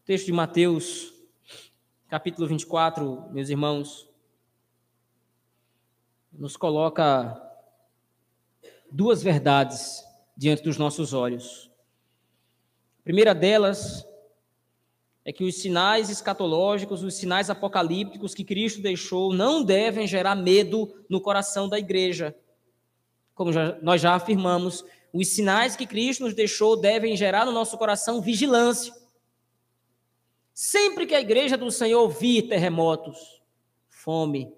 [0.00, 1.14] O texto de Mateus,
[2.08, 4.10] capítulo 24, meus irmãos,
[6.32, 7.49] nos coloca
[8.90, 10.04] duas verdades
[10.36, 11.70] diante dos nossos olhos.
[13.00, 14.06] A primeira delas
[15.24, 20.92] é que os sinais escatológicos, os sinais apocalípticos que Cristo deixou não devem gerar medo
[21.08, 22.34] no coração da igreja.
[23.34, 27.76] Como já, nós já afirmamos, os sinais que Cristo nos deixou devem gerar no nosso
[27.76, 28.94] coração vigilância.
[30.54, 33.40] Sempre que a igreja do Senhor ouvir terremotos,
[33.88, 34.52] fome,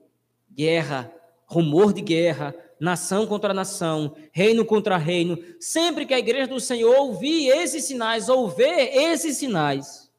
[0.51, 1.12] guerra,
[1.47, 6.92] rumor de guerra, nação contra nação, reino contra reino, sempre que a igreja do Senhor
[6.97, 10.11] ouvir esses sinais, ou ver esses sinais,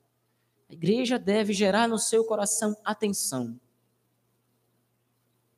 [0.69, 3.59] a igreja deve gerar no seu coração atenção.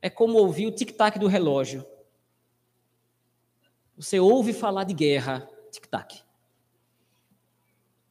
[0.02, 1.86] É como ouvir o tic-tac do relógio.
[3.96, 6.24] Você ouve falar de guerra, tic-tac.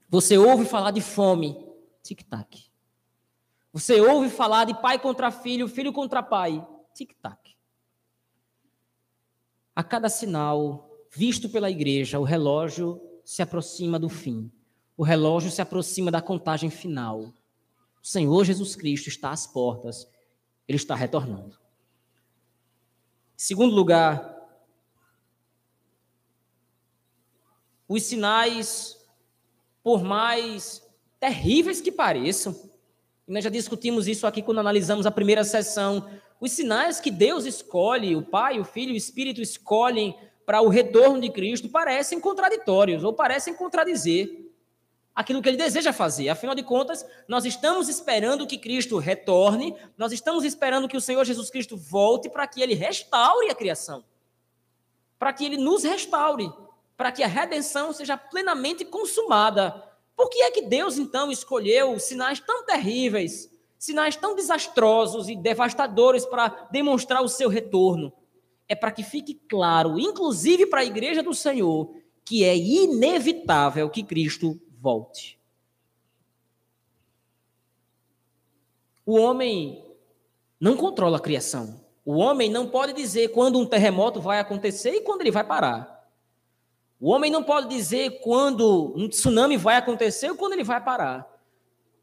[0.09, 1.67] Você ouve falar de fome,
[2.01, 2.71] tic-tac.
[3.73, 7.44] Você ouve falar de pai contra filho, filho contra pai, tic-tac.
[9.75, 14.51] A cada sinal visto pela igreja, o relógio se aproxima do fim.
[14.97, 17.33] O relógio se aproxima da contagem final.
[18.03, 20.09] O Senhor Jesus Cristo está às portas,
[20.69, 21.59] ele está retornando.
[23.37, 24.35] Segundo lugar,
[27.89, 28.97] os sinais,
[29.83, 30.83] por mais
[31.19, 32.55] terríveis que pareçam,
[33.27, 36.09] e nós já discutimos isso aqui quando analisamos a primeira sessão,
[36.41, 40.69] os sinais que Deus escolhe, o Pai, o Filho e o Espírito escolhem para o
[40.69, 44.45] retorno de Cristo parecem contraditórios ou parecem contradizer
[45.15, 46.29] aquilo que ele deseja fazer.
[46.29, 51.25] Afinal de contas, nós estamos esperando que Cristo retorne, nós estamos esperando que o Senhor
[51.25, 54.05] Jesus Cristo volte para que ele restaure a criação,
[55.19, 56.53] para que ele nos restaure,
[56.97, 59.83] para que a redenção seja plenamente consumada.
[60.17, 63.51] Por que é que Deus então escolheu sinais tão terríveis,
[63.85, 68.13] sinais tão desastrosos e devastadores para demonstrar o seu retorno?
[68.67, 74.03] É para que fique claro, inclusive para a igreja do Senhor, que é inevitável que
[74.03, 75.39] Cristo volte.
[79.05, 79.85] O homem
[80.59, 81.85] não controla a criação.
[82.07, 86.09] O homem não pode dizer quando um terremoto vai acontecer e quando ele vai parar.
[86.99, 91.34] O homem não pode dizer quando um tsunami vai acontecer ou quando ele vai parar.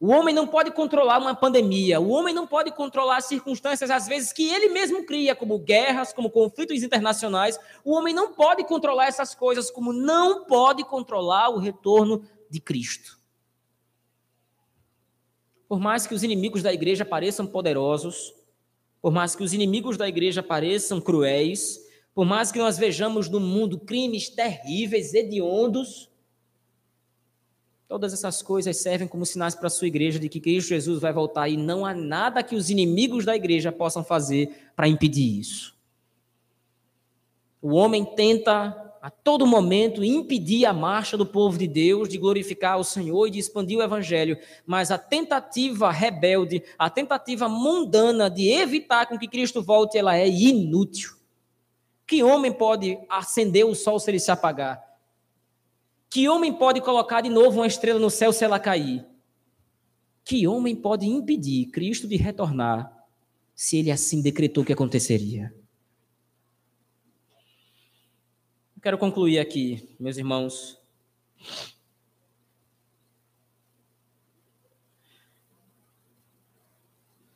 [0.01, 2.01] O homem não pode controlar uma pandemia.
[2.01, 6.31] O homem não pode controlar circunstâncias, às vezes, que ele mesmo cria, como guerras, como
[6.31, 7.59] conflitos internacionais.
[7.85, 13.21] O homem não pode controlar essas coisas, como não pode controlar o retorno de Cristo.
[15.71, 18.33] por mais que os inimigos da igreja pareçam poderosos,
[19.01, 21.79] por mais que os inimigos da igreja pareçam cruéis,
[22.13, 26.10] por mais que nós vejamos no mundo crimes terríveis, hediondos,
[27.91, 31.11] todas essas coisas servem como sinais para a sua igreja de que Cristo Jesus vai
[31.11, 35.75] voltar e não há nada que os inimigos da igreja possam fazer para impedir isso.
[37.61, 42.79] O homem tenta a todo momento impedir a marcha do povo de Deus de glorificar
[42.79, 48.47] o Senhor e de expandir o evangelho, mas a tentativa rebelde, a tentativa mundana de
[48.47, 51.11] evitar com que Cristo volte, ela é inútil.
[52.07, 54.90] Que homem pode acender o sol se ele se apagar?
[56.11, 59.07] Que homem pode colocar de novo uma estrela no céu se ela cair?
[60.25, 62.91] Que homem pode impedir Cristo de retornar
[63.55, 65.55] se ele assim decretou que aconteceria?
[68.83, 70.77] Quero concluir aqui, meus irmãos.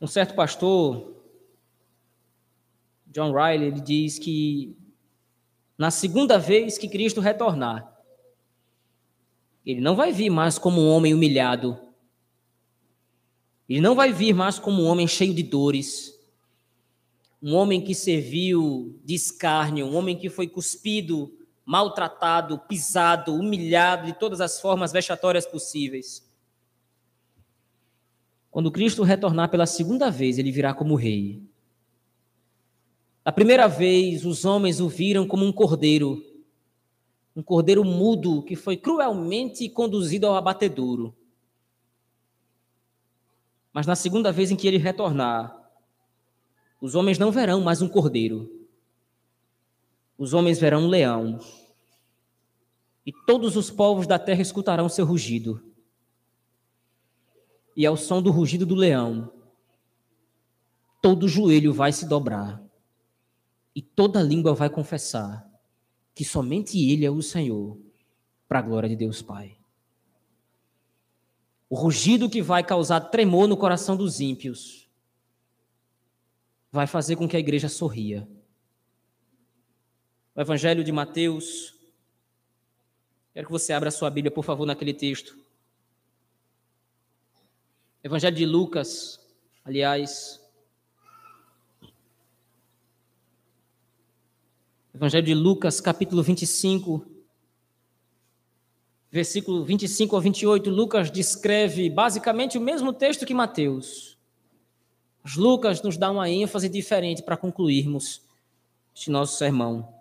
[0.01, 1.15] Um certo pastor
[3.07, 4.77] John Riley, ele diz que
[5.77, 7.94] na segunda vez que Cristo retornar,
[9.65, 11.79] ele não vai vir mais como um homem humilhado.
[13.67, 16.13] Ele não vai vir mais como um homem cheio de dores.
[17.41, 21.35] Um homem que serviu de escárnio, um homem que foi cuspido,
[21.65, 26.23] maltratado, pisado, humilhado de todas as formas vexatórias possíveis.
[28.51, 31.43] Quando Cristo retornar pela segunda vez, ele virá como rei.
[33.23, 36.23] A primeira vez, os homens o viram como um cordeiro,
[37.35, 41.13] um cordeiro mudo que foi cruelmente conduzido ao abatedouro.
[43.73, 45.53] Mas na segunda vez em que ele retornar,
[46.79, 48.49] os homens não verão mais um cordeiro.
[50.17, 51.39] Os homens verão um leão.
[53.05, 55.61] E todos os povos da terra escutarão seu rugido.
[57.75, 59.29] E ao som do rugido do leão,
[61.01, 62.63] todo joelho vai se dobrar
[63.75, 65.54] e toda língua vai confessar
[66.15, 67.77] que somente Ele é o Senhor,
[68.47, 69.57] para a glória de Deus Pai.
[71.69, 74.87] O rugido que vai causar tremor no coração dos ímpios
[76.71, 78.27] vai fazer com que a igreja sorria.
[80.33, 81.73] O Evangelho de Mateus.
[83.33, 85.37] Quero que você abra a sua Bíblia, por favor, naquele texto.
[88.03, 89.19] Evangelho de Lucas,
[89.63, 90.44] aliás,
[94.95, 97.05] Evangelho de Lucas, capítulo 25,
[99.11, 104.17] versículo 25 a 28, Lucas descreve basicamente o mesmo texto que Mateus.
[105.21, 108.21] Mas Lucas nos dá uma ênfase diferente para concluirmos
[108.95, 109.93] este nosso sermão.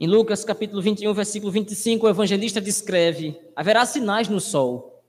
[0.00, 5.00] Em Lucas capítulo 21, versículo 25, o evangelista descreve: haverá sinais no sol,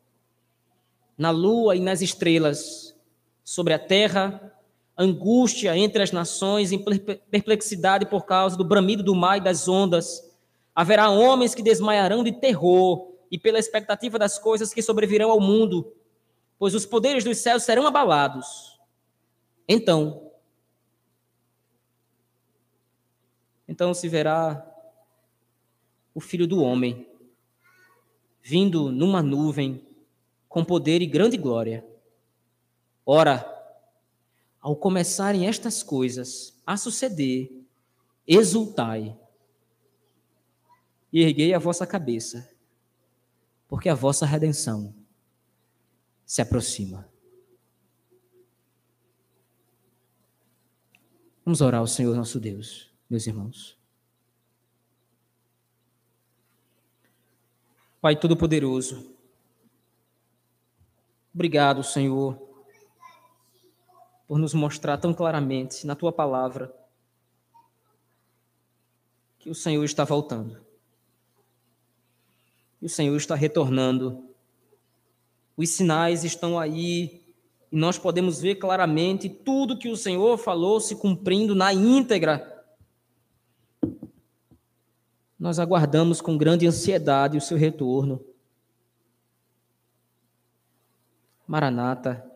[1.17, 2.95] na lua e nas estrelas,
[3.43, 4.52] sobre a terra
[4.97, 6.83] angústia entre as nações, em
[7.29, 10.21] perplexidade por causa do bramido do mar e das ondas.
[10.75, 15.93] Haverá homens que desmaiarão de terror e pela expectativa das coisas que sobrevirão ao mundo,
[16.59, 18.79] pois os poderes dos céus serão abalados.
[19.67, 20.31] Então,
[23.67, 24.65] então se verá
[26.13, 27.07] o filho do homem
[28.43, 29.81] vindo numa nuvem
[30.49, 31.83] com poder e grande glória.
[33.05, 33.52] Ora,
[34.63, 37.51] ao começarem estas coisas a suceder,
[38.25, 39.19] exultai
[41.11, 42.49] e erguei a vossa cabeça,
[43.67, 44.95] porque a vossa redenção
[46.25, 47.11] se aproxima.
[51.43, 53.77] Vamos orar ao Senhor nosso Deus, meus irmãos.
[57.99, 59.13] Pai Todo-Poderoso,
[61.33, 62.52] obrigado, Senhor
[64.33, 66.73] por nos mostrar tão claramente na tua palavra
[69.37, 70.59] que o Senhor está voltando.
[72.79, 74.27] Que o Senhor está retornando.
[75.55, 77.21] Os sinais estão aí
[77.71, 82.65] e nós podemos ver claramente tudo que o Senhor falou se cumprindo na íntegra.
[85.37, 88.19] Nós aguardamos com grande ansiedade o seu retorno.
[91.45, 92.32] Maranata.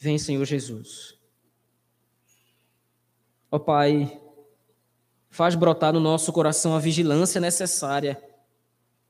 [0.00, 1.14] Vem, Senhor Jesus.
[3.50, 4.18] Ó Pai,
[5.28, 8.18] faz brotar no nosso coração a vigilância necessária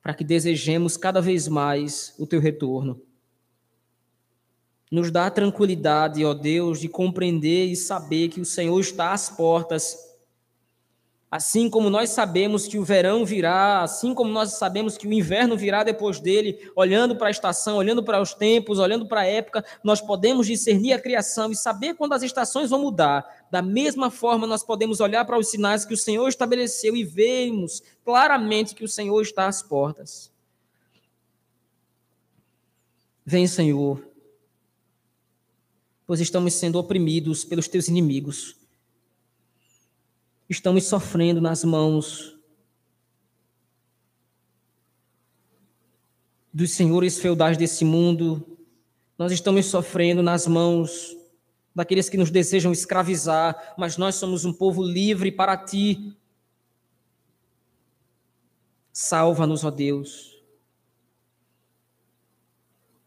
[0.02, 3.00] para que desejemos cada vez mais o teu retorno.
[4.90, 10.09] Nos dá tranquilidade, ó Deus, de compreender e saber que o Senhor está às portas
[11.30, 15.56] Assim como nós sabemos que o verão virá, assim como nós sabemos que o inverno
[15.56, 19.64] virá depois dele, olhando para a estação, olhando para os tempos, olhando para a época,
[19.84, 23.46] nós podemos discernir a criação e saber quando as estações vão mudar.
[23.48, 27.80] Da mesma forma, nós podemos olhar para os sinais que o Senhor estabeleceu e vermos
[28.04, 30.32] claramente que o Senhor está às portas.
[33.24, 34.04] Vem, Senhor,
[36.04, 38.59] pois estamos sendo oprimidos pelos teus inimigos
[40.50, 42.36] estamos sofrendo nas mãos
[46.52, 48.58] dos senhores feudais desse mundo,
[49.16, 51.16] nós estamos sofrendo nas mãos
[51.72, 56.16] daqueles que nos desejam escravizar, mas nós somos um povo livre para ti.
[58.92, 60.36] Salva-nos, ó Deus.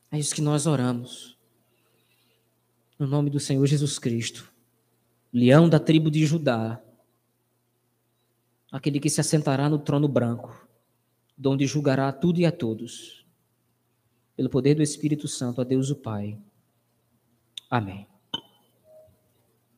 [0.09, 1.37] É isso que nós oramos.
[2.97, 4.49] No nome do Senhor Jesus Cristo,
[5.33, 6.81] leão da tribo de Judá
[8.73, 10.67] aquele que se assentará no trono branco,
[11.37, 13.23] donde julgará tudo e a todos.
[14.35, 16.39] Pelo poder do Espírito Santo, a Deus o Pai.
[17.69, 18.07] Amém.